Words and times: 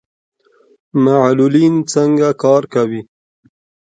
معلولین 1.03 1.75
څنګه 1.93 2.27
کار 2.43 2.63
کوي؟ 2.73 3.01